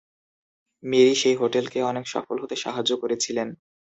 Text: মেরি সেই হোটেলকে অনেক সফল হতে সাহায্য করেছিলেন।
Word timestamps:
মেরি 0.83 1.13
সেই 1.15 1.35
হোটেলকে 1.35 1.79
অনেক 1.83 2.05
সফল 2.07 2.35
হতে 2.39 2.55
সাহায্য 2.55 2.91
করেছিলেন। 2.97 3.47